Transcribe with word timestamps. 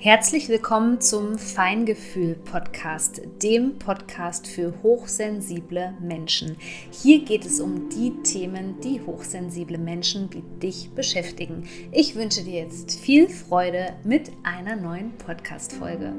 Herzlich 0.00 0.48
willkommen 0.48 1.00
zum 1.00 1.38
Feingefühl 1.38 2.36
Podcast, 2.36 3.20
dem 3.42 3.80
Podcast 3.80 4.46
für 4.46 4.72
hochsensible 4.84 5.92
Menschen. 6.00 6.56
Hier 6.92 7.24
geht 7.24 7.44
es 7.44 7.58
um 7.58 7.88
die 7.88 8.12
Themen, 8.22 8.80
die 8.80 9.00
hochsensible 9.04 9.76
Menschen 9.76 10.32
wie 10.32 10.44
dich 10.62 10.90
beschäftigen. 10.90 11.68
Ich 11.90 12.14
wünsche 12.14 12.44
dir 12.44 12.62
jetzt 12.62 13.00
viel 13.00 13.28
Freude 13.28 13.94
mit 14.04 14.30
einer 14.44 14.76
neuen 14.76 15.18
Podcast-Folge. 15.18 16.12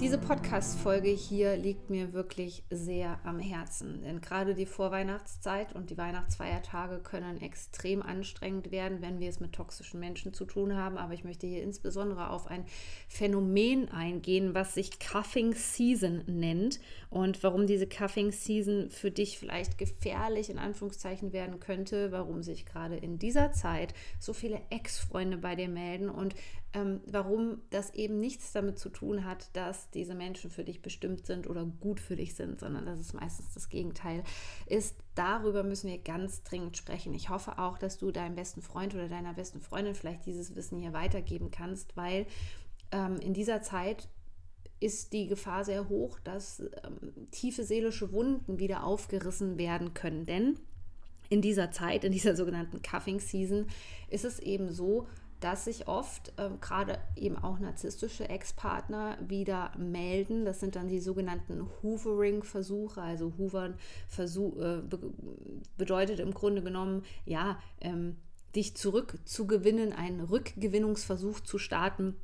Diese 0.00 0.16
Podcast-Folge 0.16 1.08
hier 1.08 1.56
liegt 1.56 1.90
mir 1.90 2.12
wirklich 2.12 2.62
sehr 2.70 3.18
am 3.24 3.40
Herzen, 3.40 4.00
denn 4.02 4.20
gerade 4.20 4.54
die 4.54 4.64
Vorweihnachtszeit 4.64 5.74
und 5.74 5.90
die 5.90 5.98
Weihnachtsfeiertage 5.98 7.00
können 7.00 7.40
extrem 7.40 8.00
anstrengend 8.00 8.70
werden, 8.70 9.02
wenn 9.02 9.18
wir 9.18 9.28
es 9.28 9.40
mit 9.40 9.54
toxischen 9.54 9.98
Menschen 9.98 10.32
zu 10.32 10.44
tun 10.44 10.76
haben. 10.76 10.98
Aber 10.98 11.14
ich 11.14 11.24
möchte 11.24 11.48
hier 11.48 11.64
insbesondere 11.64 12.30
auf 12.30 12.46
ein 12.46 12.64
Phänomen 13.08 13.88
eingehen, 13.88 14.54
was 14.54 14.74
sich 14.74 15.00
Cuffing 15.00 15.54
Season 15.54 16.22
nennt 16.28 16.78
und 17.10 17.42
warum 17.42 17.66
diese 17.66 17.88
Cuffing 17.88 18.30
Season 18.30 18.90
für 18.90 19.10
dich 19.10 19.36
vielleicht 19.36 19.78
gefährlich 19.78 20.48
in 20.48 20.58
Anführungszeichen 20.58 21.32
werden 21.32 21.58
könnte, 21.58 22.12
warum 22.12 22.44
sich 22.44 22.66
gerade 22.66 22.96
in 22.96 23.18
dieser 23.18 23.50
Zeit 23.50 23.94
so 24.20 24.32
viele 24.32 24.60
Ex-Freunde 24.70 25.38
bei 25.38 25.56
dir 25.56 25.68
melden 25.68 26.08
und 26.08 26.36
ähm, 26.74 27.00
warum 27.06 27.62
das 27.70 27.94
eben 27.94 28.18
nichts 28.18 28.52
damit 28.52 28.78
zu 28.78 28.90
tun 28.90 29.24
hat, 29.24 29.48
dass 29.56 29.87
diese 29.94 30.14
Menschen 30.14 30.50
für 30.50 30.64
dich 30.64 30.82
bestimmt 30.82 31.26
sind 31.26 31.48
oder 31.48 31.64
gut 31.64 32.00
für 32.00 32.16
dich 32.16 32.34
sind, 32.34 32.60
sondern 32.60 32.86
dass 32.86 32.98
es 32.98 33.12
meistens 33.12 33.52
das 33.54 33.68
Gegenteil 33.68 34.22
ist. 34.66 34.96
Darüber 35.14 35.62
müssen 35.62 35.90
wir 35.90 35.98
ganz 35.98 36.42
dringend 36.42 36.76
sprechen. 36.76 37.14
Ich 37.14 37.28
hoffe 37.28 37.58
auch, 37.58 37.78
dass 37.78 37.98
du 37.98 38.10
deinem 38.10 38.34
besten 38.34 38.62
Freund 38.62 38.94
oder 38.94 39.08
deiner 39.08 39.34
besten 39.34 39.60
Freundin 39.60 39.94
vielleicht 39.94 40.26
dieses 40.26 40.54
Wissen 40.54 40.78
hier 40.78 40.92
weitergeben 40.92 41.50
kannst, 41.50 41.96
weil 41.96 42.26
ähm, 42.92 43.16
in 43.16 43.34
dieser 43.34 43.62
Zeit 43.62 44.08
ist 44.80 45.12
die 45.12 45.26
Gefahr 45.26 45.64
sehr 45.64 45.88
hoch, 45.88 46.20
dass 46.20 46.60
ähm, 46.60 47.28
tiefe 47.30 47.64
seelische 47.64 48.12
Wunden 48.12 48.58
wieder 48.58 48.84
aufgerissen 48.84 49.58
werden 49.58 49.94
können. 49.94 50.24
Denn 50.24 50.58
in 51.28 51.42
dieser 51.42 51.70
Zeit, 51.70 52.04
in 52.04 52.12
dieser 52.12 52.36
sogenannten 52.36 52.80
Cuffing 52.82 53.20
Season, 53.20 53.66
ist 54.08 54.24
es 54.24 54.38
eben 54.38 54.70
so, 54.70 55.06
dass 55.40 55.64
sich 55.64 55.86
oft 55.86 56.32
äh, 56.36 56.50
gerade 56.60 56.98
eben 57.16 57.36
auch 57.36 57.58
narzisstische 57.58 58.28
Ex-Partner 58.28 59.18
wieder 59.26 59.72
melden. 59.78 60.44
Das 60.44 60.60
sind 60.60 60.76
dann 60.76 60.88
die 60.88 61.00
sogenannten 61.00 61.68
Hoovering-Versuche. 61.82 63.00
Also 63.00 63.32
Hoovern 63.38 63.74
äh, 64.18 64.26
be 64.26 65.12
bedeutet 65.76 66.20
im 66.20 66.34
Grunde 66.34 66.62
genommen, 66.62 67.04
ja, 67.24 67.58
ähm, 67.80 68.16
dich 68.56 68.76
zurückzugewinnen, 68.76 69.92
einen 69.92 70.20
Rückgewinnungsversuch 70.20 71.40
zu 71.40 71.58
starten, 71.58 72.16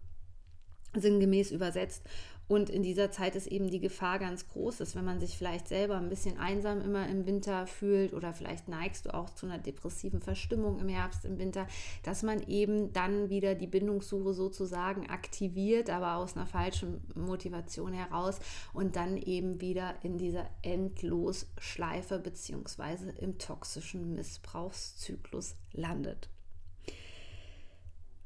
sinngemäß 0.94 1.50
übersetzt. 1.50 2.02
Und 2.46 2.68
in 2.68 2.82
dieser 2.82 3.10
Zeit 3.10 3.36
ist 3.36 3.46
eben 3.46 3.70
die 3.70 3.80
Gefahr 3.80 4.18
ganz 4.18 4.48
groß, 4.48 4.76
dass 4.78 4.94
wenn 4.94 5.04
man 5.04 5.18
sich 5.18 5.38
vielleicht 5.38 5.66
selber 5.66 5.96
ein 5.96 6.10
bisschen 6.10 6.38
einsam 6.38 6.82
immer 6.82 7.08
im 7.08 7.26
Winter 7.26 7.66
fühlt 7.66 8.12
oder 8.12 8.32
vielleicht 8.34 8.68
neigst 8.68 9.06
du 9.06 9.14
auch 9.14 9.30
zu 9.30 9.46
einer 9.46 9.58
depressiven 9.58 10.20
Verstimmung 10.20 10.78
im 10.78 10.88
Herbst, 10.88 11.24
im 11.24 11.38
Winter, 11.38 11.66
dass 12.02 12.22
man 12.22 12.42
eben 12.46 12.92
dann 12.92 13.30
wieder 13.30 13.54
die 13.54 13.66
Bindungssuche 13.66 14.34
sozusagen 14.34 15.08
aktiviert, 15.08 15.88
aber 15.88 16.16
aus 16.16 16.36
einer 16.36 16.46
falschen 16.46 17.00
Motivation 17.14 17.92
heraus 17.92 18.40
und 18.74 18.96
dann 18.96 19.16
eben 19.16 19.60
wieder 19.62 19.94
in 20.02 20.18
dieser 20.18 20.46
Endlosschleife 20.62 22.18
beziehungsweise 22.18 23.10
im 23.10 23.38
toxischen 23.38 24.14
Missbrauchszyklus 24.14 25.56
landet. 25.72 26.28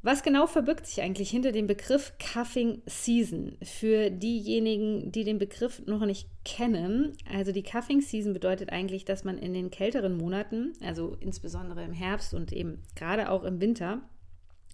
Was 0.08 0.22
genau 0.22 0.46
verbirgt 0.46 0.86
sich 0.86 1.02
eigentlich 1.02 1.28
hinter 1.28 1.52
dem 1.52 1.66
Begriff 1.66 2.14
Cuffing 2.18 2.80
Season? 2.86 3.58
Für 3.62 4.08
diejenigen, 4.08 5.12
die 5.12 5.22
den 5.22 5.38
Begriff 5.38 5.82
noch 5.84 6.06
nicht 6.06 6.30
kennen, 6.46 7.14
also 7.30 7.52
die 7.52 7.62
Cuffing 7.62 8.00
Season 8.00 8.32
bedeutet 8.32 8.72
eigentlich, 8.72 9.04
dass 9.04 9.24
man 9.24 9.36
in 9.36 9.52
den 9.52 9.70
kälteren 9.70 10.16
Monaten, 10.16 10.72
also 10.82 11.18
insbesondere 11.20 11.84
im 11.84 11.92
Herbst 11.92 12.32
und 12.32 12.54
eben 12.54 12.82
gerade 12.96 13.28
auch 13.28 13.44
im 13.44 13.60
Winter, 13.60 14.00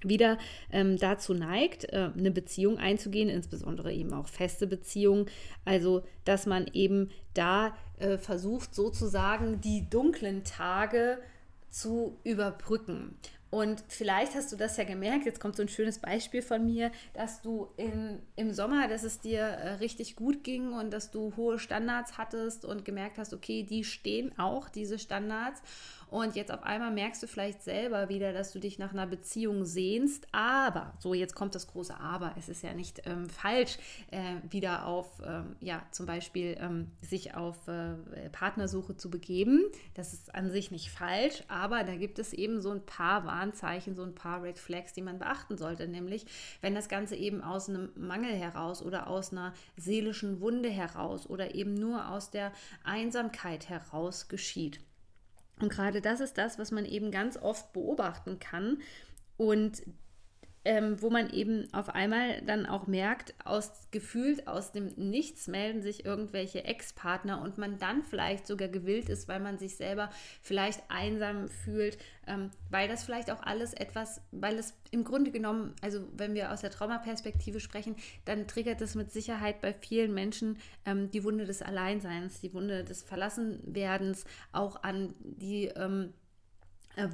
wieder 0.05 0.39
ähm, 0.71 0.99
dazu 0.99 1.34
neigt, 1.34 1.93
äh, 1.93 2.11
eine 2.17 2.31
Beziehung 2.31 2.78
einzugehen, 2.78 3.28
insbesondere 3.28 3.93
eben 3.93 4.12
auch 4.12 4.28
feste 4.28 4.69
Beziehungen. 4.69 5.27
Also, 5.65 6.05
dass 6.25 6.47
man 6.47 6.69
eben 6.75 7.11
da 7.33 7.77
äh, 7.99 8.19
versucht, 8.19 8.73
sozusagen 8.73 9.61
die 9.61 9.91
dunklen 9.91 10.44
Tage 10.44 11.19
zu 11.71 12.21
überbrücken. 12.23 13.17
Und 13.55 13.85
vielleicht 13.87 14.35
hast 14.35 14.51
du 14.51 14.57
das 14.57 14.77
ja 14.79 14.83
gemerkt, 14.83 15.27
jetzt 15.27 15.39
kommt 15.39 15.55
so 15.55 15.63
ein 15.63 15.69
schönes 15.69 16.01
Beispiel 16.01 16.43
von 16.43 16.67
mir, 16.67 16.91
dass 17.13 17.41
du 17.41 17.69
in, 17.77 18.21
im 18.35 18.53
Sommer, 18.53 18.89
dass 18.89 19.05
es 19.05 19.21
dir 19.21 19.43
äh, 19.43 19.75
richtig 19.75 20.17
gut 20.17 20.43
ging 20.43 20.73
und 20.73 20.93
dass 20.93 21.13
du 21.13 21.33
hohe 21.37 21.61
Standards 21.61 22.19
hattest 22.19 22.65
und 22.65 22.85
gemerkt 22.85 23.17
hast, 23.17 23.33
okay, 23.33 23.63
die 23.63 23.85
stehen 23.85 24.37
auch, 24.41 24.69
diese 24.69 24.99
Standards. 24.99 25.63
Und 26.15 26.37
jetzt 26.37 26.53
auf 26.53 26.63
einmal 26.63 26.93
merkst 26.93 27.25
du 27.25 27.27
vielleicht 27.27 27.65
selber 27.65 28.09
wieder, 28.09 28.33
dass 28.33 28.53
du 28.53 28.61
dich 28.61 28.79
nach 28.79 28.93
einer 28.93 29.05
Beziehung 29.05 29.65
sehnst. 29.65 30.29
Aber, 30.31 30.95
so 31.01 31.13
jetzt 31.13 31.35
kommt 31.35 31.57
das 31.57 31.67
große 31.67 31.99
Aber, 31.99 32.37
es 32.39 32.49
ist 32.49 32.63
ja 32.63 32.73
nicht 32.73 33.03
ähm, 33.05 33.29
falsch, 33.29 33.79
äh, 34.13 34.37
wieder 34.49 34.87
auf, 34.87 35.21
ähm, 35.27 35.57
ja, 35.59 35.83
zum 35.91 36.07
Beispiel 36.07 36.57
ähm, 36.61 36.93
sich 37.01 37.35
auf 37.35 37.67
äh, 37.67 37.97
Partnersuche 38.31 38.97
zu 38.97 39.11
begeben. 39.11 39.65
Das 39.95 40.13
ist 40.13 40.33
an 40.33 40.51
sich 40.51 40.71
nicht 40.71 40.89
falsch, 40.89 41.43
aber 41.49 41.83
da 41.83 41.97
gibt 41.97 42.21
es 42.21 42.33
eben 42.33 42.61
so 42.61 42.71
ein 42.71 42.87
paar 42.87 43.27
Warnzeichen, 43.27 43.97
so 43.97 44.05
ein 44.05 44.15
paar 44.15 44.41
Red 44.41 44.61
Flags, 44.61 44.93
die 44.93 45.03
man 45.03 45.19
beachten 45.19 45.59
sollte. 45.59 45.89
Nämlich, 45.89 46.27
wenn 46.61 46.77
das 46.77 46.89
Ganze 46.89 47.17
eben 47.17 47.43
aus 47.43 47.69
einem 47.69 47.91
Mangel 47.97 48.35
heraus 48.35 48.85
oder 48.85 49.09
aus 49.09 49.33
einer 49.33 49.53
seelischen 49.77 50.41
Wunde 50.41 50.69
heraus 50.69 51.29
oder 51.29 51.57
eben 51.57 51.75
nur 51.75 52.09
aus 52.09 52.31
der 52.31 52.53
Einsamkeit 52.85 53.69
heraus 53.69 54.29
geschieht. 54.29 54.79
Und 55.61 55.71
gerade 55.71 56.01
das 56.01 56.21
ist 56.21 56.39
das, 56.39 56.59
was 56.59 56.71
man 56.71 56.85
eben 56.85 57.11
ganz 57.11 57.37
oft 57.37 57.73
beobachten 57.73 58.39
kann. 58.39 58.79
Und 59.37 59.83
ähm, 60.65 61.01
wo 61.03 61.11
man 61.11 61.31
eben 61.31 61.73
auf 61.73 61.91
einmal 61.91 62.41
dann 62.43 62.67
auch 62.67 62.87
merkt, 62.87 63.35
aus 63.45 63.71
gefühlt 63.91 64.49
aus 64.49 64.73
dem 64.73 64.93
Nichts 64.97 65.47
melden 65.47 65.83
sich 65.83 66.05
irgendwelche 66.05 66.65
Ex-Partner 66.65 67.43
und 67.43 67.59
man 67.59 67.79
dann 67.79 68.03
vielleicht 68.03 68.47
sogar 68.47 68.69
gewillt 68.69 69.09
ist, 69.09 69.29
weil 69.29 69.41
man 69.41 69.59
sich 69.59 69.77
selber 69.77 70.11
vielleicht 70.41 70.83
einsam 70.89 71.49
fühlt, 71.49 71.99
ähm, 72.27 72.51
weil 72.71 72.89
das 72.89 73.05
vielleicht 73.05 73.31
auch 73.31 73.43
alles 73.43 73.75
etwas, 73.75 74.23
weil 74.31 74.59
es 74.59 74.75
im 74.91 75.05
Grunde 75.05 75.31
genommen, 75.31 75.75
also 75.83 76.09
wenn 76.17 76.35
wir 76.35 76.51
aus 76.51 76.63
der 76.63 76.71
Traumaperspektive 76.71 77.61
sprechen, 77.61 77.97
dann 78.25 78.47
triggert 78.47 78.81
es 78.81 78.95
mit 78.95 79.13
Sicherheit 79.13 79.61
bei 79.61 79.75
vielen 79.75 80.15
Menschen 80.15 80.59
ähm, 80.87 81.11
die 81.11 81.25
Wunde 81.25 81.45
des 81.45 81.61
Alleinseins, 81.61 82.41
die 82.41 82.55
Wunde 82.55 82.85
des 82.85 83.03
Verlassenwerdens, 83.03 84.25
auch 84.53 84.83
an 84.83 85.15
die 85.21 85.67
ähm, 85.67 86.05
äh, 86.05 86.24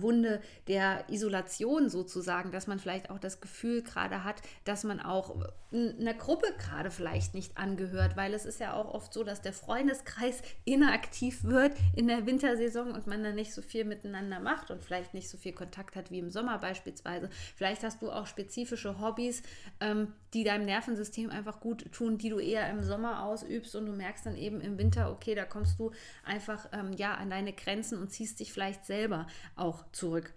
Wunde 0.01 0.41
der 0.69 1.05
Isolation 1.09 1.89
sozusagen, 1.89 2.53
dass 2.53 2.67
man 2.67 2.79
vielleicht 2.79 3.11
auch 3.11 3.19
das 3.19 3.41
Gefühl 3.41 3.83
gerade 3.83 4.25
hat, 4.25 4.43
dass 4.65 4.85
man 4.85 5.01
auch 5.01 5.35
einer 5.73 6.15
Gruppe 6.15 6.47
gerade 6.59 6.91
vielleicht 6.91 7.35
nicht 7.35 7.57
angehört, 7.57 8.17
weil 8.17 8.35
es 8.35 8.45
ist 8.45 8.59
ja 8.59 8.75
auch 8.75 8.93
oft 8.93 9.15
so, 9.15 9.23
dass 9.23 9.41
der 9.41 9.53
Freundeskreis 9.53 10.43
inaktiv 10.65 11.45
wird 11.45 11.73
in 11.95 12.09
der 12.09 12.27
Wintersaison 12.27 12.93
und 12.93 13.07
man 13.07 13.23
dann 13.23 13.37
nicht 13.37 13.55
so 13.55 13.63
viel 13.63 13.85
miteinander 13.85 14.41
macht 14.41 14.71
und 14.71 14.83
vielleicht 14.83 15.15
nicht 15.15 15.29
so 15.29 15.39
viel 15.39 15.53
Kontakt 15.53 15.95
hat 15.95 16.11
wie 16.11 16.19
im 16.19 16.31
Sommer 16.31 16.59
beispielsweise. 16.59 17.31
Vielleicht 17.55 17.85
hast 17.85 18.03
du 18.03 18.11
auch 18.11 18.27
spezifische 18.27 19.01
Hobbys, 19.01 19.43
ähm, 19.81 20.13
die 20.35 20.45
deinem 20.45 20.65
Nervensystem 20.65 21.31
einfach 21.31 21.61
gut 21.61 21.91
tun, 21.93 22.19
die 22.19 22.31
du 22.31 22.39
eher 22.39 22.69
im 22.71 22.83
Sommer 22.83 23.25
ausübst 23.25 23.75
und 23.77 23.87
du 23.87 23.93
merkst 23.93 24.27
dann 24.27 24.37
eben 24.37 24.61
im 24.61 24.79
Winter, 24.79 25.13
okay, 25.13 25.35
da 25.35 25.45
kommst 25.45 25.79
du 25.79 25.93
einfach 26.25 26.69
ähm, 26.73 26.93
ja 26.93 27.15
an 27.15 27.31
deine 27.31 27.53
Grenzen 27.53 27.99
und 27.99 28.11
ziehst 28.11 28.41
dich 28.41 28.53
vielleicht 28.53 28.85
selber 28.85 29.27
auch 29.71 29.85
zurück. 29.93 30.35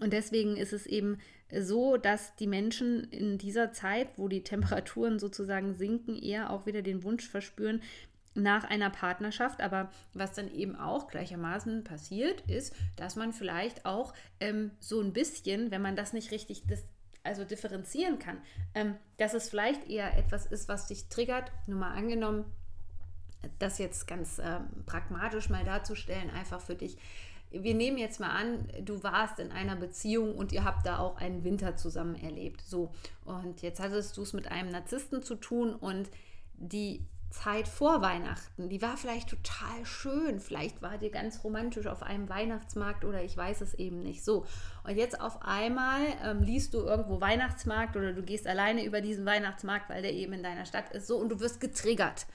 Und 0.00 0.12
deswegen 0.12 0.56
ist 0.56 0.72
es 0.72 0.86
eben 0.86 1.18
so, 1.56 1.96
dass 1.96 2.34
die 2.36 2.46
Menschen 2.46 3.04
in 3.10 3.38
dieser 3.38 3.72
Zeit, 3.72 4.08
wo 4.16 4.28
die 4.28 4.42
Temperaturen 4.44 5.18
sozusagen 5.18 5.74
sinken, 5.74 6.16
eher 6.16 6.50
auch 6.50 6.66
wieder 6.66 6.82
den 6.82 7.04
Wunsch 7.04 7.28
verspüren 7.28 7.82
nach 8.34 8.64
einer 8.64 8.90
Partnerschaft. 8.90 9.60
Aber 9.60 9.90
was 10.14 10.32
dann 10.32 10.50
eben 10.50 10.76
auch 10.76 11.08
gleichermaßen 11.08 11.84
passiert, 11.84 12.42
ist, 12.48 12.74
dass 12.96 13.16
man 13.16 13.32
vielleicht 13.32 13.84
auch 13.84 14.14
ähm, 14.40 14.72
so 14.80 15.00
ein 15.00 15.12
bisschen, 15.12 15.70
wenn 15.70 15.82
man 15.82 15.96
das 15.96 16.12
nicht 16.12 16.30
richtig 16.30 16.64
das, 16.66 16.84
also 17.22 17.44
differenzieren 17.44 18.18
kann, 18.18 18.38
ähm, 18.74 18.96
dass 19.18 19.34
es 19.34 19.48
vielleicht 19.48 19.88
eher 19.88 20.16
etwas 20.16 20.46
ist, 20.46 20.68
was 20.68 20.86
dich 20.86 21.08
triggert. 21.08 21.52
Nur 21.66 21.80
mal 21.80 21.94
angenommen, 21.94 22.44
das 23.58 23.78
jetzt 23.78 24.06
ganz 24.06 24.38
ähm, 24.42 24.84
pragmatisch 24.86 25.48
mal 25.48 25.64
darzustellen, 25.64 26.30
einfach 26.30 26.60
für 26.60 26.74
dich 26.74 26.96
wir 27.50 27.74
nehmen 27.74 27.98
jetzt 27.98 28.20
mal 28.20 28.30
an, 28.30 28.68
du 28.82 29.02
warst 29.02 29.38
in 29.40 29.50
einer 29.50 29.76
Beziehung 29.76 30.36
und 30.36 30.52
ihr 30.52 30.64
habt 30.64 30.86
da 30.86 30.98
auch 30.98 31.16
einen 31.16 31.44
Winter 31.44 31.76
zusammen 31.76 32.14
erlebt. 32.14 32.62
So, 32.62 32.92
und 33.24 33.62
jetzt 33.62 33.80
hattest 33.80 34.16
du 34.16 34.22
es 34.22 34.32
mit 34.32 34.50
einem 34.50 34.70
Narzissten 34.70 35.22
zu 35.22 35.34
tun 35.34 35.74
und 35.74 36.08
die 36.54 37.04
Zeit 37.30 37.68
vor 37.68 38.02
Weihnachten, 38.02 38.68
die 38.68 38.82
war 38.82 38.96
vielleicht 38.96 39.30
total 39.30 39.84
schön. 39.84 40.40
Vielleicht 40.40 40.82
war 40.82 40.98
dir 40.98 41.10
ganz 41.10 41.44
romantisch 41.44 41.86
auf 41.86 42.02
einem 42.02 42.28
Weihnachtsmarkt 42.28 43.04
oder 43.04 43.22
ich 43.22 43.36
weiß 43.36 43.60
es 43.60 43.74
eben 43.74 44.00
nicht. 44.00 44.24
So, 44.24 44.46
und 44.84 44.96
jetzt 44.96 45.20
auf 45.20 45.42
einmal 45.42 46.00
ähm, 46.24 46.42
liest 46.42 46.74
du 46.74 46.78
irgendwo 46.78 47.20
Weihnachtsmarkt 47.20 47.96
oder 47.96 48.12
du 48.12 48.22
gehst 48.22 48.46
alleine 48.46 48.84
über 48.84 49.00
diesen 49.00 49.26
Weihnachtsmarkt, 49.26 49.88
weil 49.90 50.02
der 50.02 50.12
eben 50.12 50.32
in 50.34 50.42
deiner 50.42 50.66
Stadt 50.66 50.90
ist, 50.92 51.06
so 51.06 51.18
und 51.18 51.28
du 51.28 51.40
wirst 51.40 51.60
getriggert. 51.60 52.26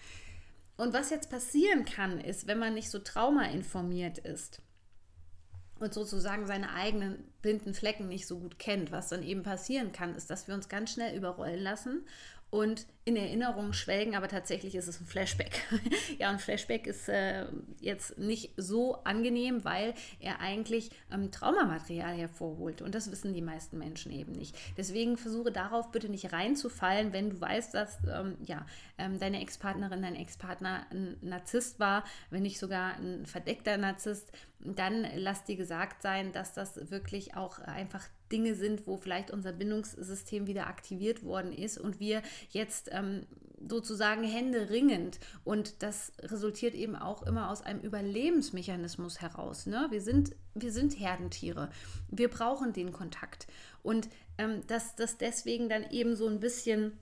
Und 0.78 0.94
was 0.94 1.10
jetzt 1.10 1.30
passieren 1.30 1.86
kann, 1.86 2.20
ist, 2.20 2.48
wenn 2.48 2.60
man 2.60 2.74
nicht 2.74 2.90
so 2.90 3.00
traumainformiert 3.00 4.18
ist 4.18 4.62
und 5.86 5.94
sozusagen 5.94 6.48
seine 6.48 6.74
eigenen 6.74 7.24
blinden 7.42 7.74
Flecken 7.74 8.08
nicht 8.08 8.28
so 8.28 8.40
gut 8.40 8.60
kennt, 8.60 8.92
was 8.92 9.10
dann 9.10 9.24
eben 9.24 9.44
passieren 9.44 9.92
kann, 9.92 10.16
ist, 10.16 10.30
dass 10.30 10.48
wir 10.48 10.56
uns 10.56 10.68
ganz 10.68 10.92
schnell 10.92 11.16
überrollen 11.16 11.62
lassen 11.62 12.06
und 12.50 12.86
in 13.04 13.18
Erinnerung 13.18 13.74
schwelgen, 13.74 14.16
aber 14.16 14.28
tatsächlich 14.28 14.76
ist 14.76 14.88
es 14.88 15.00
ein 15.00 15.06
Flashback. 15.06 15.62
ja, 16.18 16.30
ein 16.30 16.40
Flashback 16.40 16.88
ist 16.88 17.10
äh, 17.10 17.46
jetzt 17.82 18.18
nicht 18.18 18.54
so 18.58 19.04
angenehm, 19.04 19.64
weil 19.64 19.94
er 20.20 20.40
eigentlich 20.40 20.90
ähm, 21.12 21.32
Traumamaterial 21.32 22.16
hervorholt 22.16 22.82
und 22.82 22.96
das 22.96 23.12
wissen 23.12 23.34
die 23.34 23.42
meisten 23.42 23.78
Menschen 23.78 24.12
eben 24.12 24.32
nicht. 24.32 24.58
Deswegen 24.78 25.18
versuche 25.18 25.52
darauf 25.52 25.92
bitte 25.92 26.10
nicht 26.10 26.32
reinzufallen, 26.32 27.14
wenn 27.14 27.30
du 27.30 27.42
weißt, 27.42 27.74
dass 27.74 28.00
ähm, 28.12 28.38
ja, 28.46 28.66
ähm, 28.98 29.20
deine 29.20 29.42
Ex-Partnerin, 29.42 30.02
dein 30.02 30.16
Ex-Partner 30.16 30.88
ein 30.92 31.18
Narzisst 31.22 31.80
war, 31.80 32.06
wenn 32.30 32.44
nicht 32.44 32.60
sogar 32.60 32.96
ein 32.96 33.26
verdeckter 33.26 33.78
Narzisst, 33.78 34.32
dann 34.74 35.06
lass 35.16 35.44
dir 35.44 35.56
gesagt 35.56 36.02
sein, 36.02 36.32
dass 36.32 36.54
das 36.54 36.90
wirklich 36.90 37.36
auch 37.36 37.60
einfach 37.60 38.04
Dinge 38.32 38.56
sind, 38.56 38.88
wo 38.88 38.98
vielleicht 38.98 39.32
unser 39.32 39.54
Bindungssystem 39.54 40.48
wieder 40.48 40.68
aktiviert 40.68 41.24
worden 41.24 41.54
ist 41.54 41.78
und 41.78 42.00
wir 42.00 42.22
jetzt 42.50 42.90
ähm, 42.92 43.28
sozusagen 43.70 44.24
Hände 44.24 44.70
ringend 44.70 45.20
und 45.44 45.82
das 45.84 46.12
resultiert 46.20 46.76
eben 46.76 46.96
auch 46.96 47.24
immer 47.24 47.50
aus 47.50 47.62
einem 47.62 47.82
Überlebensmechanismus 47.82 49.22
heraus. 49.22 49.66
Ne? 49.66 49.88
Wir, 49.90 50.02
sind, 50.02 50.36
wir 50.54 50.72
sind 50.72 51.00
Herdentiere, 51.00 51.70
wir 52.10 52.30
brauchen 52.30 52.74
den 52.74 52.92
Kontakt 52.92 53.48
und 53.84 54.10
ähm, 54.38 54.66
dass 54.68 54.96
das 54.96 55.18
deswegen 55.18 55.70
dann 55.70 55.90
eben 55.92 56.16
so 56.16 56.28
ein 56.28 56.40
bisschen 56.40 56.94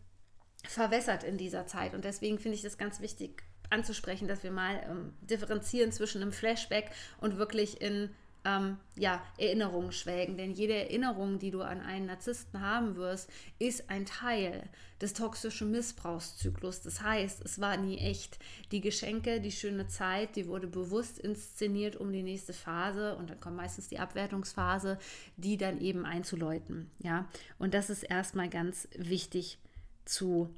verwässert 0.66 1.24
in 1.24 1.38
dieser 1.38 1.68
Zeit 1.68 1.94
und 1.94 2.06
deswegen 2.06 2.40
finde 2.40 2.56
ich 2.56 2.62
das 2.62 2.78
ganz 2.78 3.02
wichtig 3.02 3.44
anzusprechen, 3.74 4.28
dass 4.28 4.44
wir 4.44 4.52
mal 4.52 4.82
ähm, 4.90 5.14
differenzieren 5.22 5.92
zwischen 5.92 6.22
einem 6.22 6.32
Flashback 6.32 6.92
und 7.20 7.38
wirklich 7.38 7.82
in 7.82 8.10
ähm, 8.46 8.78
ja, 8.96 9.22
Erinnerungen 9.38 9.92
schwelgen. 9.92 10.38
Denn 10.38 10.52
jede 10.52 10.74
Erinnerung, 10.74 11.40
die 11.40 11.52
du 11.52 11.62
an 11.62 11.82
einen 11.82 12.08
Narzissten 12.08 12.62
haben 12.62 12.96
wirst, 12.96 13.30
ist 13.60 13.90
ein 13.90 14.06
Teil 14.06 14.70
des 15.02 15.14
toxischen 15.14 15.72
Missbrauchszyklus. 15.72 16.82
Das 16.82 17.02
heißt, 17.02 17.44
es 17.44 17.60
war 17.60 17.78
nie 17.78 17.98
echt. 17.98 18.40
Die 18.72 18.82
Geschenke, 18.82 19.40
die 19.40 19.52
schöne 19.52 19.88
Zeit, 19.88 20.36
die 20.36 20.48
wurde 20.48 20.68
bewusst 20.68 21.20
inszeniert 21.20 21.96
um 21.96 22.12
die 22.12 22.24
nächste 22.24 22.54
Phase 22.54 23.16
und 23.16 23.30
dann 23.30 23.40
kommt 23.40 23.58
meistens 23.58 23.88
die 23.88 24.00
Abwertungsphase, 24.00 24.98
die 25.38 25.58
dann 25.58 25.80
eben 25.80 26.06
einzuläuten. 26.06 26.90
Ja, 27.00 27.28
und 27.60 27.74
das 27.74 27.90
ist 27.90 28.04
erstmal 28.04 28.50
ganz 28.50 28.88
wichtig 28.96 29.58
zu 30.06 30.54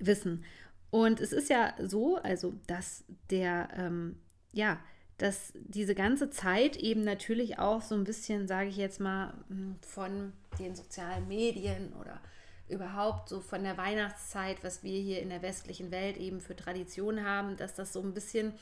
wissen. 0.00 0.44
Und 0.90 1.20
es 1.20 1.32
ist 1.32 1.50
ja 1.50 1.74
so, 1.78 2.16
also 2.16 2.54
dass 2.66 3.04
der, 3.30 3.68
ähm, 3.76 4.16
ja, 4.52 4.78
dass 5.18 5.52
diese 5.54 5.94
ganze 5.94 6.30
Zeit 6.30 6.76
eben 6.76 7.02
natürlich 7.02 7.58
auch 7.58 7.82
so 7.82 7.94
ein 7.94 8.04
bisschen, 8.04 8.46
sage 8.46 8.68
ich 8.68 8.76
jetzt 8.76 9.00
mal, 9.00 9.34
hm, 9.48 9.76
von 9.82 10.32
den 10.58 10.74
sozialen 10.74 11.28
Medien 11.28 11.92
oder 12.00 12.20
überhaupt 12.68 13.28
so 13.28 13.40
von 13.40 13.64
der 13.64 13.76
Weihnachtszeit, 13.76 14.62
was 14.62 14.82
wir 14.82 15.00
hier 15.00 15.20
in 15.20 15.30
der 15.30 15.42
westlichen 15.42 15.90
Welt 15.90 16.16
eben 16.16 16.40
für 16.40 16.54
Tradition 16.54 17.24
haben, 17.24 17.56
dass 17.56 17.74
das 17.74 17.92
so 17.92 18.00
ein 18.00 18.14
bisschen 18.14 18.52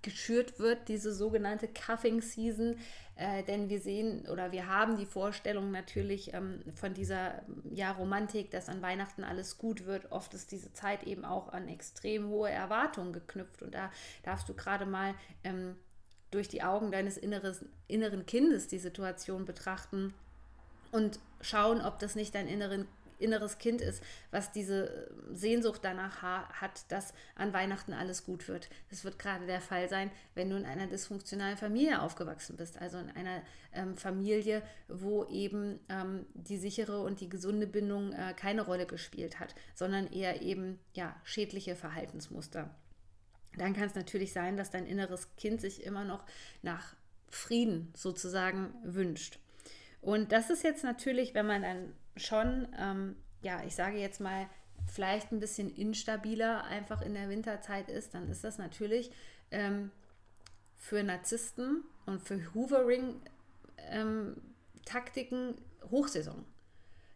geschürt 0.00 0.58
wird, 0.58 0.88
diese 0.88 1.12
sogenannte 1.12 1.68
Cuffing 1.68 2.22
Season. 2.22 2.76
Äh, 3.16 3.42
denn 3.42 3.68
wir 3.68 3.80
sehen 3.80 4.26
oder 4.30 4.52
wir 4.52 4.68
haben 4.68 4.96
die 4.96 5.04
Vorstellung 5.06 5.70
natürlich 5.70 6.32
ähm, 6.32 6.60
von 6.74 6.94
dieser 6.94 7.42
ja, 7.70 7.92
Romantik, 7.92 8.50
dass 8.50 8.68
an 8.68 8.80
Weihnachten 8.80 9.22
alles 9.22 9.58
gut 9.58 9.84
wird. 9.84 10.10
Oft 10.10 10.32
ist 10.34 10.50
diese 10.50 10.72
Zeit 10.72 11.02
eben 11.04 11.24
auch 11.24 11.52
an 11.52 11.68
extrem 11.68 12.28
hohe 12.28 12.50
Erwartungen 12.50 13.12
geknüpft. 13.12 13.62
Und 13.62 13.74
da 13.74 13.90
darfst 14.22 14.48
du 14.48 14.54
gerade 14.54 14.86
mal 14.86 15.14
ähm, 15.44 15.76
durch 16.30 16.48
die 16.48 16.62
Augen 16.62 16.90
deines 16.90 17.18
inneres, 17.18 17.64
inneren 17.86 18.24
Kindes 18.24 18.66
die 18.68 18.78
Situation 18.78 19.44
betrachten 19.44 20.14
und 20.90 21.20
schauen, 21.42 21.82
ob 21.82 21.98
das 21.98 22.14
nicht 22.14 22.34
dein 22.34 22.48
inneren 22.48 22.86
inneres 23.22 23.58
Kind 23.58 23.80
ist, 23.80 24.02
was 24.30 24.52
diese 24.52 25.10
Sehnsucht 25.30 25.80
danach 25.82 26.22
hat, 26.22 26.90
dass 26.90 27.14
an 27.34 27.52
Weihnachten 27.52 27.92
alles 27.92 28.24
gut 28.24 28.48
wird. 28.48 28.68
Das 28.90 29.04
wird 29.04 29.18
gerade 29.18 29.46
der 29.46 29.60
Fall 29.60 29.88
sein, 29.88 30.10
wenn 30.34 30.50
du 30.50 30.56
in 30.56 30.66
einer 30.66 30.86
dysfunktionalen 30.86 31.56
Familie 31.56 32.02
aufgewachsen 32.02 32.56
bist, 32.56 32.78
also 32.78 32.98
in 32.98 33.10
einer 33.10 33.42
ähm, 33.72 33.96
Familie, 33.96 34.62
wo 34.88 35.24
eben 35.26 35.78
ähm, 35.88 36.26
die 36.34 36.58
sichere 36.58 37.02
und 37.02 37.20
die 37.20 37.28
gesunde 37.28 37.66
Bindung 37.66 38.12
äh, 38.12 38.34
keine 38.34 38.62
Rolle 38.62 38.86
gespielt 38.86 39.40
hat, 39.40 39.54
sondern 39.74 40.06
eher 40.12 40.42
eben 40.42 40.78
ja 40.94 41.16
schädliche 41.24 41.76
Verhaltensmuster. 41.76 42.70
Dann 43.56 43.74
kann 43.74 43.84
es 43.84 43.94
natürlich 43.94 44.32
sein, 44.32 44.56
dass 44.56 44.70
dein 44.70 44.86
inneres 44.86 45.34
Kind 45.36 45.60
sich 45.60 45.84
immer 45.84 46.04
noch 46.04 46.24
nach 46.62 46.94
Frieden 47.28 47.92
sozusagen 47.96 48.74
wünscht. 48.82 49.38
Und 50.00 50.32
das 50.32 50.50
ist 50.50 50.64
jetzt 50.64 50.84
natürlich, 50.84 51.34
wenn 51.34 51.46
man 51.46 51.62
dann 51.62 51.92
schon, 52.16 52.68
ähm, 52.78 53.16
ja, 53.42 53.62
ich 53.64 53.74
sage 53.74 53.98
jetzt 53.98 54.20
mal, 54.20 54.46
vielleicht 54.86 55.32
ein 55.32 55.40
bisschen 55.40 55.74
instabiler 55.74 56.64
einfach 56.64 57.02
in 57.02 57.14
der 57.14 57.28
Winterzeit 57.28 57.88
ist, 57.88 58.14
dann 58.14 58.28
ist 58.28 58.44
das 58.44 58.58
natürlich 58.58 59.10
ähm, 59.50 59.90
für 60.76 61.02
Narzissten 61.02 61.82
und 62.06 62.20
für 62.20 62.54
Hoovering-Taktiken 62.54 65.48
ähm, 65.48 65.56
Hochsaison 65.90 66.44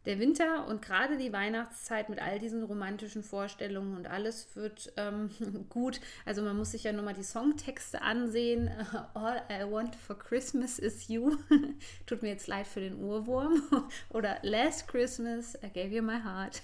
der 0.06 0.20
Winter 0.20 0.67
und 0.69 0.82
gerade 0.82 1.19
die 1.19 1.32
Weihnachtszeit 1.32 2.08
mit 2.08 2.20
all 2.23 2.38
diesen 2.38 2.62
romantischen 2.62 3.25
Vorstellungen 3.25 3.97
und 3.97 4.06
alles 4.06 4.55
wird 4.55 4.93
ähm, 4.97 5.31
gut. 5.69 6.00
Also 6.25 6.43
man 6.43 6.56
muss 6.56 6.70
sich 6.70 6.85
ja 6.85 6.93
nur 6.93 7.03
mal 7.03 7.14
die 7.14 7.25
Songtexte 7.25 8.03
ansehen. 8.03 8.70
All 9.14 9.43
I 9.50 9.70
want 9.70 9.97
for 9.97 10.17
Christmas 10.17 10.79
is 10.79 11.08
you. 11.08 11.37
Tut 12.06 12.23
mir 12.23 12.29
jetzt 12.29 12.47
leid 12.47 12.69
für 12.69 12.81
den 12.81 13.03
Urwurm. 13.03 13.62
Oder 14.11 14.38
Last 14.43 14.87
Christmas, 14.87 15.56
I 15.56 15.69
gave 15.69 15.94
you 15.94 16.03
my 16.03 16.23
heart. 16.23 16.62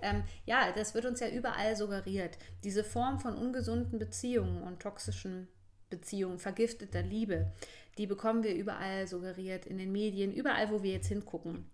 Ähm, 0.00 0.22
ja, 0.44 0.70
das 0.72 0.94
wird 0.94 1.06
uns 1.06 1.18
ja 1.20 1.28
überall 1.28 1.74
suggeriert. 1.74 2.38
Diese 2.62 2.84
Form 2.84 3.18
von 3.18 3.34
ungesunden 3.34 3.98
Beziehungen 3.98 4.62
und 4.62 4.80
toxischen 4.80 5.48
Beziehungen, 5.90 6.38
vergifteter 6.38 7.02
Liebe, 7.02 7.52
die 7.98 8.06
bekommen 8.06 8.42
wir 8.42 8.54
überall 8.54 9.06
suggeriert 9.06 9.66
in 9.66 9.78
den 9.78 9.90
Medien, 9.90 10.32
überall, 10.32 10.70
wo 10.70 10.82
wir 10.82 10.92
jetzt 10.92 11.08
hingucken. 11.08 11.70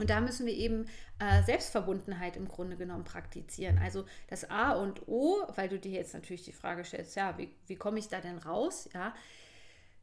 Und 0.00 0.08
da 0.08 0.20
müssen 0.20 0.46
wir 0.46 0.54
eben 0.54 0.86
äh, 1.18 1.42
Selbstverbundenheit 1.42 2.36
im 2.36 2.48
Grunde 2.48 2.76
genommen 2.76 3.04
praktizieren. 3.04 3.78
Also 3.78 4.06
das 4.28 4.48
A 4.48 4.72
und 4.72 5.06
O, 5.06 5.42
weil 5.54 5.68
du 5.68 5.78
dir 5.78 5.92
jetzt 5.92 6.14
natürlich 6.14 6.42
die 6.42 6.52
Frage 6.52 6.84
stellst, 6.84 7.16
ja, 7.16 7.36
wie, 7.36 7.50
wie 7.66 7.76
komme 7.76 7.98
ich 7.98 8.08
da 8.08 8.20
denn 8.20 8.38
raus? 8.38 8.88
Ja, 8.94 9.14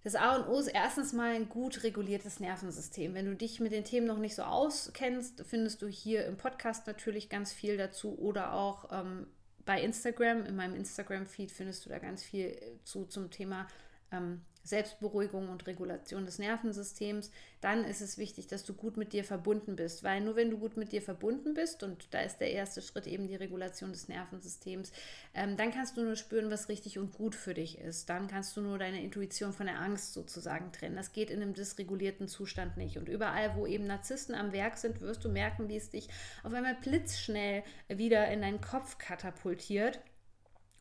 das 0.04 0.16
A 0.16 0.36
und 0.36 0.48
O 0.48 0.60
ist 0.60 0.68
erstens 0.68 1.14
mal 1.14 1.34
ein 1.34 1.50
gut 1.50 1.84
reguliertes 1.84 2.40
Nervensystem. 2.40 3.16
Wenn 3.16 3.26
du 3.26 3.36
dich 3.36 3.60
mit 3.60 3.72
den 3.72 3.84
Themen 3.84 4.06
noch 4.06 4.20
nicht 4.20 4.36
so 4.36 4.44
auskennst, 4.44 5.44
findest 5.46 5.82
du 5.82 5.88
hier 5.88 6.26
im 6.28 6.38
Podcast 6.38 6.86
natürlich 6.88 7.28
ganz 7.28 7.52
viel 7.52 7.76
dazu 7.76 8.18
oder 8.20 8.54
auch 8.54 8.90
ähm, 8.92 9.28
bei 9.66 9.82
Instagram. 9.82 10.46
In 10.46 10.56
meinem 10.56 10.76
Instagram-Feed 10.76 11.52
findest 11.52 11.86
du 11.86 11.90
da 11.90 11.98
ganz 11.98 12.24
viel 12.24 12.56
zu 12.84 13.06
zum 13.06 13.32
Thema 13.32 13.68
ähm, 14.12 14.42
Selbstberuhigung 14.68 15.50
und 15.50 15.66
Regulation 15.66 16.26
des 16.26 16.40
Nervensystems, 16.40 17.32
dann 17.62 17.84
ist 17.86 18.02
es 18.02 18.18
wichtig, 18.18 18.48
dass 18.48 18.64
du 18.64 18.74
gut 18.74 18.98
mit 18.98 19.14
dir 19.14 19.24
verbunden 19.24 19.76
bist, 19.76 20.04
weil 20.04 20.22
nur 20.22 20.36
wenn 20.36 20.52
du 20.52 20.58
gut 20.58 20.78
mit 20.78 20.92
dir 20.92 21.02
verbunden 21.02 21.54
bist, 21.54 21.84
und 21.84 22.14
da 22.14 22.22
ist 22.22 22.38
der 22.38 22.52
erste 22.52 22.82
Schritt 22.82 23.08
eben 23.08 23.28
die 23.28 23.36
Regulation 23.36 23.92
des 23.92 24.10
Nervensystems, 24.10 24.92
ähm, 25.34 25.56
dann 25.56 25.72
kannst 25.72 25.98
du 25.98 26.04
nur 26.04 26.16
spüren, 26.16 26.52
was 26.52 26.70
richtig 26.70 27.00
und 27.00 27.14
gut 27.14 27.34
für 27.34 27.54
dich 27.54 27.80
ist. 27.80 28.10
Dann 28.10 28.28
kannst 28.28 28.58
du 28.58 28.62
nur 28.62 28.78
deine 28.78 29.02
Intuition 29.02 29.54
von 29.54 29.68
der 29.68 29.80
Angst 29.80 30.14
sozusagen 30.14 30.72
trennen. 30.72 30.96
Das 30.96 31.14
geht 31.14 31.30
in 31.30 31.42
einem 31.42 31.54
dysregulierten 31.54 32.28
Zustand 32.28 32.78
nicht. 32.78 32.98
Und 32.98 33.08
überall, 33.08 33.56
wo 33.56 33.66
eben 33.66 33.86
Narzissten 33.86 34.36
am 34.36 34.52
Werk 34.52 34.78
sind, 34.78 35.02
wirst 35.02 35.24
du 35.24 35.30
merken, 35.30 35.70
wie 35.70 35.78
es 35.78 35.90
dich 35.90 36.10
auf 36.44 36.54
einmal 36.54 36.76
blitzschnell 36.76 37.64
wieder 37.88 38.28
in 38.28 38.42
deinen 38.42 38.62
Kopf 38.62 38.98
katapultiert 38.98 40.00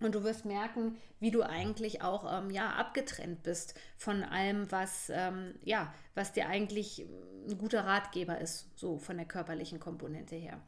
und 0.01 0.15
du 0.15 0.25
wirst 0.25 0.45
merken, 0.45 0.97
wie 1.21 1.31
du 1.31 1.43
eigentlich 1.43 2.03
auch 2.03 2.31
ähm, 2.31 2.51
ja, 2.51 2.71
abgetrennt 2.71 3.43
bist 3.43 3.75
von 3.97 4.23
allem, 4.23 4.71
was, 4.71 5.11
ähm, 5.11 5.55
ja, 5.63 5.93
was 6.15 6.33
dir 6.33 6.49
eigentlich 6.49 7.07
ein 7.49 7.59
guter 7.59 7.87
Ratgeber 7.87 8.39
ist, 8.39 8.69
so 8.77 8.99
von 8.99 9.17
der 9.17 9.27
körperlichen 9.27 9.81
Komponente 9.81 10.37
her. 10.37 10.61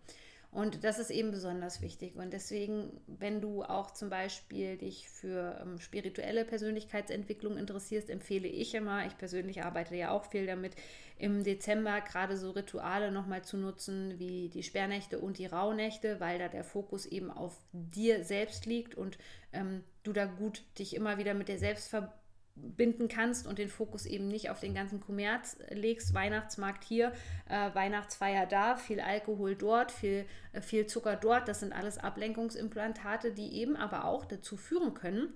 Und 0.50 0.82
das 0.82 0.98
ist 0.98 1.10
eben 1.10 1.30
besonders 1.30 1.82
wichtig. 1.82 2.16
Und 2.16 2.32
deswegen, 2.32 3.00
wenn 3.06 3.42
du 3.42 3.62
auch 3.62 3.90
zum 3.90 4.08
Beispiel 4.08 4.78
dich 4.78 5.08
für 5.10 5.60
ähm, 5.60 5.78
spirituelle 5.78 6.46
Persönlichkeitsentwicklung 6.46 7.58
interessierst, 7.58 8.08
empfehle 8.08 8.48
ich 8.48 8.74
immer, 8.74 9.06
ich 9.06 9.18
persönlich 9.18 9.62
arbeite 9.62 9.94
ja 9.94 10.10
auch 10.10 10.24
viel 10.24 10.46
damit, 10.46 10.74
im 11.18 11.44
Dezember 11.44 12.00
gerade 12.00 12.36
so 12.36 12.52
Rituale 12.52 13.10
nochmal 13.12 13.42
zu 13.42 13.58
nutzen, 13.58 14.18
wie 14.18 14.48
die 14.48 14.62
Sperrnächte 14.62 15.18
und 15.18 15.38
die 15.38 15.46
Rauhnächte, 15.46 16.18
weil 16.18 16.38
da 16.38 16.48
der 16.48 16.64
Fokus 16.64 17.04
eben 17.04 17.30
auf 17.30 17.58
dir 17.72 18.24
selbst 18.24 18.64
liegt 18.64 18.94
und 18.94 19.18
ähm, 19.52 19.84
du 20.02 20.12
da 20.14 20.24
gut 20.24 20.62
dich 20.78 20.96
immer 20.96 21.18
wieder 21.18 21.34
mit 21.34 21.48
dir 21.48 21.58
selbst 21.58 21.88
verbindest 21.88 22.27
binden 22.76 23.08
kannst 23.08 23.46
und 23.46 23.58
den 23.58 23.68
Fokus 23.68 24.06
eben 24.06 24.28
nicht 24.28 24.50
auf 24.50 24.60
den 24.60 24.74
ganzen 24.74 25.00
Kommerz 25.00 25.58
legst. 25.70 26.14
Weihnachtsmarkt 26.14 26.84
hier, 26.84 27.12
äh, 27.48 27.74
Weihnachtsfeier 27.74 28.46
da, 28.46 28.76
viel 28.76 29.00
Alkohol 29.00 29.56
dort, 29.56 29.90
viel, 29.90 30.26
äh, 30.52 30.60
viel 30.60 30.86
Zucker 30.86 31.16
dort. 31.16 31.48
Das 31.48 31.60
sind 31.60 31.72
alles 31.72 31.98
Ablenkungsimplantate, 31.98 33.32
die 33.32 33.54
eben 33.54 33.76
aber 33.76 34.04
auch 34.04 34.24
dazu 34.24 34.56
führen 34.56 34.94
können, 34.94 35.34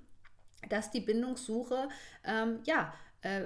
dass 0.68 0.90
die 0.90 1.00
Bindungssuche 1.00 1.88
ähm, 2.24 2.60
ja 2.64 2.94
äh, 3.22 3.42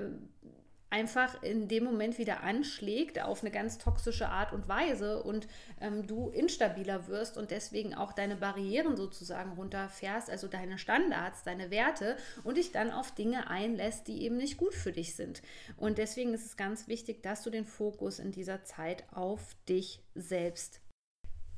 einfach 0.91 1.43
in 1.43 1.69
dem 1.69 1.85
Moment 1.85 2.19
wieder 2.19 2.43
anschlägt 2.43 3.21
auf 3.21 3.43
eine 3.43 3.51
ganz 3.51 3.79
toxische 3.79 4.29
Art 4.29 4.53
und 4.53 4.69
Weise 4.69 5.23
und 5.23 5.49
ähm, 5.81 6.07
du 6.07 6.31
instabiler 6.31 7.09
wirst 7.09 7.37
und 7.37 7.51
deswegen 7.51 7.95
auch 7.95 8.13
deine 8.13 8.37
Barrieren 8.37 8.97
sozusagen 8.97 9.53
runterfährst, 9.53 10.31
also 10.31 10.47
deine 10.47 10.79
Standards, 10.79 11.43
deine 11.43 11.71
Werte 11.71 12.17
und 12.45 12.57
dich 12.57 12.73
dann 12.73 12.91
auf 12.91 13.13
Dinge 13.15 13.51
einlässt, 13.51 14.07
die 14.07 14.23
eben 14.23 14.37
nicht 14.37 14.57
gut 14.57 14.75
für 14.75 14.93
dich 14.93 15.17
sind. 15.17 15.43
Und 15.77 15.99
deswegen 15.99 16.35
ist 16.35 16.47
es 16.47 16.57
ganz 16.57 16.87
wichtig, 16.87 17.23
dass 17.23 17.43
du 17.43 17.51
den 17.51 17.65
Fokus 17.65 18.19
in 18.19 18.31
dieser 18.31 18.63
Zeit 18.65 19.05
auf 19.13 19.57
dich 19.69 20.01
selbst 20.15 20.81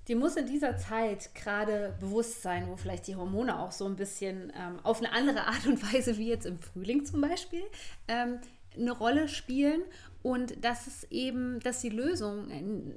die 0.08 0.14
muss 0.14 0.36
in 0.36 0.46
dieser 0.46 0.76
Zeit 0.78 1.34
gerade 1.34 1.94
bewusst 2.00 2.42
sein, 2.42 2.66
wo 2.68 2.76
vielleicht 2.76 3.06
die 3.06 3.16
Hormone 3.16 3.58
auch 3.58 3.72
so 3.72 3.84
ein 3.84 3.96
bisschen 3.96 4.50
ähm, 4.56 4.80
auf 4.82 4.98
eine 4.98 5.12
andere 5.12 5.46
Art 5.46 5.66
und 5.66 5.82
Weise, 5.92 6.16
wie 6.16 6.28
jetzt 6.28 6.46
im 6.46 6.58
Frühling 6.58 7.04
zum 7.04 7.20
Beispiel, 7.20 7.62
ähm, 8.08 8.38
eine 8.76 8.92
Rolle 8.92 9.28
spielen 9.28 9.82
und 10.22 10.64
dass 10.64 10.86
es 10.86 11.04
eben, 11.10 11.60
dass 11.60 11.80
die 11.80 11.90
Lösung 11.90 12.50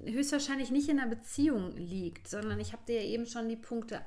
höchstwahrscheinlich 0.06 0.72
nicht 0.72 0.90
in 0.90 0.98
der 0.98 1.06
Beziehung 1.06 1.76
liegt, 1.78 2.28
sondern 2.28 2.60
ich 2.60 2.74
habe 2.74 2.84
dir 2.88 3.02
ja 3.02 3.08
eben 3.08 3.26
schon 3.26 3.48
die 3.48 3.56
Punkte 3.56 4.02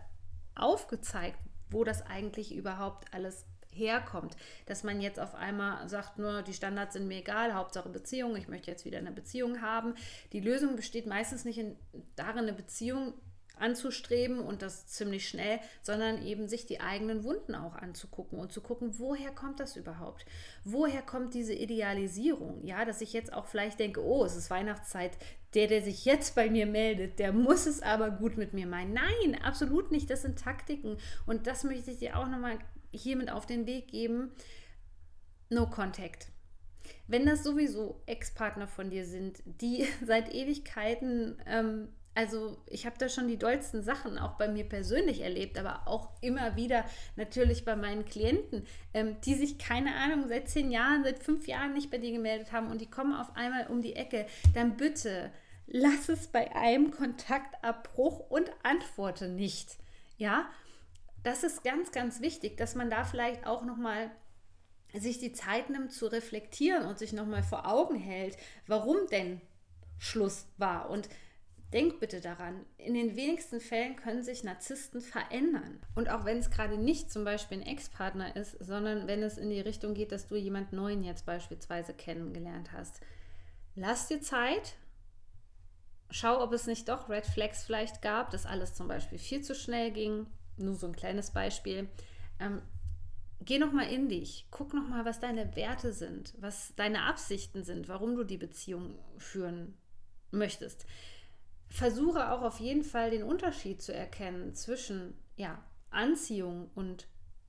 aufgezeigt, 0.55 1.39
wo 1.71 1.85
das 1.85 2.03
eigentlich 2.03 2.55
überhaupt 2.55 3.13
alles 3.13 3.45
herkommt. 3.71 4.37
Dass 4.67 4.85
man 4.85 5.01
jetzt 5.01 5.21
auf 5.21 5.35
einmal 5.35 5.89
sagt, 5.89 6.19
nur 6.19 6.43
die 6.43 6.53
Standards 6.53 6.95
sind 6.95 7.09
mir 7.09 7.19
egal, 7.19 7.55
Hauptsache 7.55 7.89
Beziehung, 7.89 8.37
ich 8.37 8.49
möchte 8.49 8.71
jetzt 8.71 8.85
wieder 8.85 8.99
eine 8.99 9.13
Beziehung 9.13 9.61
haben. 9.61 9.95
Die 10.33 10.41
Lösung 10.41 10.77
besteht 10.77 11.07
meistens 11.07 11.45
nicht 11.45 11.59
in, 11.59 11.77
darin, 12.17 12.39
eine 12.39 12.53
Beziehung 12.53 13.15
anzustreben 13.57 14.41
und 14.41 14.63
das 14.63 14.87
ziemlich 14.87 15.29
schnell, 15.29 15.61
sondern 15.83 16.25
eben 16.25 16.49
sich 16.49 16.67
die 16.67 16.81
eigenen 16.81 17.25
Wunden 17.25 17.55
auch 17.55 17.77
anzugucken 17.77 18.39
und 18.39 18.53
zu 18.53 18.61
gucken, 18.61 18.99
woher 18.99 19.31
kommt 19.31 19.61
das 19.61 19.77
überhaupt? 19.77 20.27
Woher 20.65 21.03
kommt 21.03 21.35
diese 21.35 21.55
Idealisierung? 21.55 22.65
Ja, 22.65 22.85
dass 22.85 23.01
ich 23.01 23.13
jetzt 23.13 23.33
auch 23.33 23.47
vielleicht 23.47 23.79
denke, 23.79 24.05
oh, 24.05 24.25
es 24.25 24.37
ist 24.37 24.51
Weihnachtszeit, 24.51 25.13
der, 25.55 25.69
der 25.69 25.83
sich 25.83 26.05
jetzt 26.05 26.35
bei 26.35 26.51
mir 26.51 26.67
meldet, 26.67 27.19
der 27.19 27.33
muss 27.33 27.67
es 27.67 27.81
aber 27.81 28.11
gut 28.11 28.37
mit 28.37 28.55
mir 28.55 28.67
meinen. 28.67 28.93
Nein, 28.93 29.41
absolut 29.43 29.93
nicht. 29.93 30.11
Das 30.11 30.23
sind 30.23 30.39
Taktiken 30.39 30.97
und 31.27 31.47
das 31.47 31.65
möchte 31.65 31.93
ich 31.93 31.99
dir 31.99 32.19
auch 32.19 32.29
nochmal 32.29 32.59
hiermit 32.91 33.31
auf 33.31 33.47
den 33.47 33.67
Weg 33.67 33.89
geben. 33.89 34.33
No 35.49 35.69
Contact. 35.69 36.29
Wenn 37.07 37.27
das 37.27 37.45
sowieso 37.45 38.03
Ex-Partner 38.07 38.67
von 38.67 38.91
dir 38.91 39.07
sind, 39.07 39.43
die 39.45 39.87
seit 40.05 40.35
Ewigkeiten 40.35 41.41
ähm, 41.47 41.89
also 42.15 42.57
ich 42.67 42.87
habe 42.87 42.97
da 42.99 43.09
schon 43.09 43.29
die 43.29 43.39
dollsten 43.39 43.83
Sachen 43.83 44.19
auch 44.19 44.33
bei 44.33 44.49
mir 44.49 44.65
persönlich 44.65 45.21
erlebt, 45.21 45.59
aber 45.59 45.87
auch 45.87 46.11
immer 46.21 46.57
wieder 46.57 46.85
natürlich 47.17 47.65
bei 47.65 47.75
meinen 47.75 48.05
Klienten, 48.05 48.67
ähm, 48.93 49.17
die 49.25 49.35
sich, 49.35 49.59
keine 49.59 49.95
Ahnung, 49.97 50.29
seit 50.29 50.49
zehn 50.49 50.71
Jahren, 50.71 51.03
seit 51.03 51.19
fünf 51.19 51.47
Jahren 51.49 51.73
nicht 51.73 51.91
bei 51.91 51.99
dir 51.99 52.13
gemeldet 52.13 52.53
haben 52.53 52.71
und 52.71 52.81
die 52.81 52.91
kommen 52.91 53.15
auf 53.15 53.37
einmal 53.37 53.67
um 53.67 53.83
die 53.83 53.97
Ecke. 53.97 54.27
Dann 54.55 54.77
bitte 54.77 55.33
lass 55.67 56.09
es 56.09 56.29
bei 56.29 56.55
einem 56.55 56.91
Kontaktabbruch 56.91 58.31
und 58.31 58.51
antworte 58.63 59.29
nicht. 59.29 59.77
Ja, 60.17 60.49
das 61.23 61.43
ist 61.43 61.65
ganz, 61.65 61.91
ganz 61.91 62.21
wichtig, 62.21 62.57
dass 62.57 62.75
man 62.75 62.91
da 62.91 63.05
vielleicht 63.05 63.47
auch 63.47 63.65
nochmal 63.65 64.11
sich 64.93 65.19
die 65.19 65.33
Zeit 65.33 65.71
nimmt 65.71 65.93
zu 65.93 66.07
reflektieren 66.07 66.87
und 66.87 66.99
sich 66.99 67.13
nochmal 67.13 67.43
vor 67.43 67.67
Augen 67.67 67.97
hält, 67.97 68.37
warum 68.67 68.97
denn 69.11 69.41
Schluss 69.99 70.47
war. 70.57 70.91
Und 70.91 71.09
Denk 71.73 71.99
bitte 71.99 72.21
daran, 72.21 72.65
in 72.79 72.95
den 72.95 73.17
wenigsten 73.17 73.61
Fällen 73.61 73.97
können 73.97 74.23
sich 74.23 74.45
Narzissten 74.45 75.01
verändern. 75.01 75.81
Und 75.97 76.09
auch 76.09 76.25
wenn 76.25 76.39
es 76.39 76.51
gerade 76.51 76.79
nicht 76.79 77.11
zum 77.11 77.25
Beispiel 77.25 77.59
ein 77.59 77.67
Ex-Partner 77.67 78.37
ist, 78.37 78.57
sondern 78.61 79.09
wenn 79.09 79.23
es 79.23 79.39
in 79.39 79.51
die 79.51 79.61
Richtung 79.61 79.95
geht, 79.95 80.13
dass 80.13 80.29
du 80.29 80.37
jemand 80.37 80.73
Neuen 80.73 81.03
jetzt 81.03 81.27
beispielsweise 81.27 81.93
kennengelernt 81.93 82.71
hast, 82.73 83.01
lass 83.75 84.07
dir 84.07 84.21
Zeit. 84.21 84.75
Schau, 86.11 86.41
ob 86.41 86.53
es 86.53 86.69
nicht 86.69 86.89
doch 86.89 87.09
Red 87.09 87.27
Flags 87.27 87.65
vielleicht 87.65 88.03
gab, 88.03 88.31
dass 88.31 88.47
alles 88.47 88.75
zum 88.75 88.87
Beispiel 88.87 89.19
viel 89.19 89.43
zu 89.43 89.55
schnell 89.57 89.91
ging. 89.91 90.27
Nur 90.57 90.77
so 90.77 90.87
ein 90.87 90.95
kleines 90.95 91.33
Beispiel. 91.33 91.89
Ähm, 92.39 92.63
geh 93.41 93.59
noch 93.59 93.73
mal 93.73 93.91
in 93.91 94.09
dich, 94.09 94.47
guck 94.53 94.75
noch 94.75 94.87
mal, 94.87 95.05
was 95.05 95.19
deine 95.19 95.57
Werte 95.57 95.93
sind, 95.93 96.35
was 96.39 96.73
deine 96.77 97.03
Absichten 97.03 97.65
sind, 97.65 97.89
warum 97.89 98.15
du 98.15 98.23
die 98.23 98.39
Beziehung 98.39 98.97
führen 99.19 99.75
möchtest 100.31 100.87
versuche 101.75 102.31
auch 102.31 102.43
auf 102.43 102.61
jeden 102.61 102.85
Fall 102.85 103.11
den 103.11 103.25
Unterschied 103.25 103.83
zu 103.83 103.93
erkennen 103.93 104.55
zwischen 104.55 105.15
ja, 105.37 105.61
Anziehung 105.91 106.71
und 106.77 107.09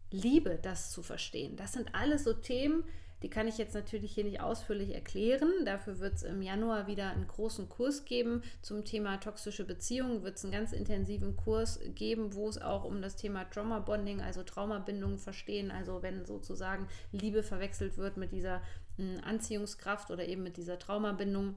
Liebe, 0.10 0.58
das 0.62 0.92
zu 0.92 1.04
verstehen. 1.04 1.56
Das 1.58 1.74
sind 1.74 1.94
alles 1.94 2.24
so 2.24 2.34
Themen, 2.34 2.84
die 3.22 3.30
kann 3.30 3.48
ich 3.48 3.58
jetzt 3.58 3.76
natürlich 3.76 4.14
hier 4.14 4.24
nicht 4.24 4.42
ausführlich 4.42 4.94
erklären. 4.94 5.50
Dafür 5.64 6.00
wird 6.00 6.16
es 6.16 6.24
im 6.24 6.42
Januar 6.42 6.88
wieder 6.88 7.10
einen 7.10 7.28
großen 7.28 7.70
Kurs 7.70 8.06
geben 8.06 8.42
zum 8.62 8.84
Thema 8.84 9.18
toxische 9.18 9.64
Beziehungen. 9.64 10.24
Wird 10.24 10.38
es 10.38 10.44
einen 10.44 10.54
ganz 10.54 10.74
intensiven 10.74 11.36
Kurs 11.36 11.80
geben, 11.96 12.34
wo 12.34 12.50
es 12.50 12.62
auch 12.62 12.84
um 12.84 13.02
das 13.02 13.16
Thema 13.16 13.46
Trauma 13.46 13.80
Bonding, 13.80 14.22
also 14.22 14.44
Traumabindungen 14.44 15.18
verstehen. 15.18 15.72
Also 15.72 16.02
wenn 16.02 16.26
sozusagen 16.26 16.88
Liebe 17.12 17.42
verwechselt 17.42 17.98
wird 17.98 18.18
mit 18.18 18.32
dieser 18.32 18.62
hm, 18.98 19.20
Anziehungskraft 19.24 20.12
oder 20.12 20.28
eben 20.28 20.44
mit 20.44 20.58
dieser 20.58 20.78
Traumabindung 20.78 21.56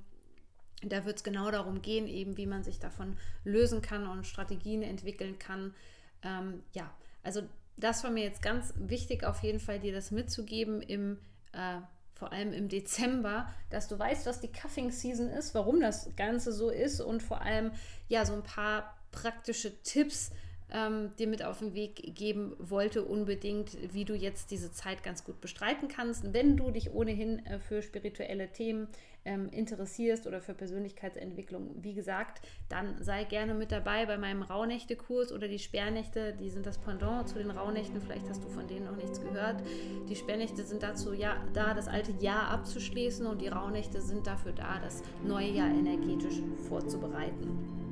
da 0.82 1.04
wird 1.04 1.16
es 1.16 1.24
genau 1.24 1.50
darum 1.50 1.82
gehen, 1.82 2.06
eben 2.06 2.36
wie 2.36 2.46
man 2.46 2.62
sich 2.62 2.78
davon 2.78 3.16
lösen 3.44 3.82
kann 3.82 4.06
und 4.06 4.26
Strategien 4.26 4.82
entwickeln 4.82 5.38
kann. 5.38 5.74
Ähm, 6.22 6.62
ja, 6.72 6.90
also 7.22 7.42
das 7.76 8.04
war 8.04 8.10
mir 8.10 8.24
jetzt 8.24 8.42
ganz 8.42 8.74
wichtig, 8.76 9.24
auf 9.24 9.42
jeden 9.42 9.60
Fall 9.60 9.80
dir 9.80 9.92
das 9.92 10.10
mitzugeben 10.10 10.82
im 10.82 11.18
äh, 11.52 11.80
vor 12.18 12.32
allem 12.32 12.52
im 12.52 12.68
Dezember, 12.68 13.48
dass 13.70 13.86
du 13.86 13.96
weißt, 13.96 14.26
was 14.26 14.40
die 14.40 14.50
Cuffing 14.50 14.90
Season 14.90 15.28
ist, 15.28 15.54
warum 15.54 15.80
das 15.80 16.10
Ganze 16.16 16.52
so 16.52 16.68
ist 16.68 17.00
und 17.00 17.22
vor 17.22 17.42
allem 17.42 17.70
ja 18.08 18.26
so 18.26 18.34
ein 18.34 18.42
paar 18.42 18.96
praktische 19.12 19.80
Tipps, 19.82 20.32
ähm, 20.72 21.12
dir 21.18 21.26
mit 21.26 21.44
auf 21.44 21.60
den 21.60 21.74
Weg 21.74 22.14
geben 22.14 22.54
wollte, 22.58 23.04
unbedingt, 23.04 23.76
wie 23.92 24.04
du 24.04 24.14
jetzt 24.14 24.50
diese 24.50 24.72
Zeit 24.72 25.02
ganz 25.02 25.24
gut 25.24 25.40
bestreiten 25.40 25.88
kannst. 25.88 26.32
Wenn 26.32 26.56
du 26.56 26.70
dich 26.70 26.92
ohnehin 26.92 27.44
äh, 27.46 27.58
für 27.58 27.82
spirituelle 27.82 28.48
Themen 28.52 28.88
ähm, 29.24 29.48
interessierst 29.50 30.26
oder 30.26 30.40
für 30.40 30.54
Persönlichkeitsentwicklung, 30.54 31.74
wie 31.82 31.94
gesagt, 31.94 32.42
dann 32.68 33.02
sei 33.02 33.24
gerne 33.24 33.54
mit 33.54 33.72
dabei 33.72 34.06
bei 34.06 34.18
meinem 34.18 34.42
Rauhnächte-Kurs 34.42 35.32
oder 35.32 35.48
die 35.48 35.58
Sperrnächte, 35.58 36.34
die 36.34 36.50
sind 36.50 36.66
das 36.66 36.78
Pendant 36.78 37.28
zu 37.28 37.38
den 37.38 37.50
Rauhnächten, 37.50 38.00
vielleicht 38.00 38.28
hast 38.28 38.44
du 38.44 38.48
von 38.48 38.66
denen 38.66 38.86
noch 38.86 38.96
nichts 38.96 39.20
gehört. 39.20 39.62
Die 40.08 40.16
Sperrnächte 40.16 40.64
sind 40.64 40.82
dazu 40.82 41.12
ja, 41.12 41.36
da, 41.54 41.74
das 41.74 41.88
alte 41.88 42.12
Jahr 42.20 42.48
abzuschließen 42.48 43.26
und 43.26 43.40
die 43.40 43.48
Rauhnächte 43.48 44.00
sind 44.00 44.26
dafür 44.26 44.52
da, 44.52 44.78
das 44.80 45.02
neue 45.24 45.50
Jahr 45.50 45.68
energetisch 45.68 46.42
vorzubereiten. 46.68 47.87